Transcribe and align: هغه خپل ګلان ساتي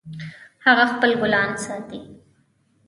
هغه 0.65 0.83
خپل 0.93 1.11
ګلان 1.21 1.51
ساتي 1.65 1.99